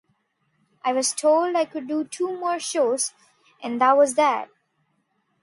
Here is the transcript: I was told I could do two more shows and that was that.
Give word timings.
I 0.83 0.93
was 0.93 1.13
told 1.13 1.55
I 1.55 1.65
could 1.65 1.87
do 1.87 2.03
two 2.03 2.35
more 2.35 2.59
shows 2.59 3.13
and 3.61 3.79
that 3.79 3.95
was 3.95 4.15
that. 4.15 4.49